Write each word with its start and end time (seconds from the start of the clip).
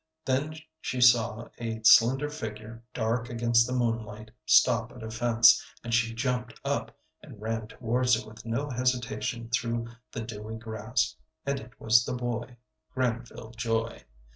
Then 0.25 0.55
she 0.79 0.99
saw 0.99 1.49
a 1.59 1.79
slender 1.83 2.27
figure 2.27 2.81
dark 2.91 3.29
against 3.29 3.67
the 3.67 3.73
moonlight 3.73 4.31
stop 4.47 4.91
at 4.91 5.03
a 5.03 5.11
fence, 5.11 5.63
and 5.83 5.93
she 5.93 6.15
jumped 6.15 6.59
up 6.65 6.97
and 7.21 7.39
ran 7.39 7.67
towards 7.67 8.15
it 8.15 8.25
with 8.25 8.43
no 8.43 8.67
hesitation 8.71 9.49
through 9.51 9.89
the 10.11 10.21
dewy 10.21 10.55
grass; 10.55 11.15
and 11.45 11.59
it 11.59 11.79
was 11.79 12.03
the 12.03 12.13
boy, 12.13 12.57
Granville 12.95 13.51
Joy. 13.51 14.03